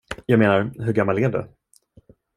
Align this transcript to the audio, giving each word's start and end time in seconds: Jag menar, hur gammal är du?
Jag 0.25 0.39
menar, 0.39 0.71
hur 0.79 0.93
gammal 0.93 1.17
är 1.17 1.29
du? 1.29 1.49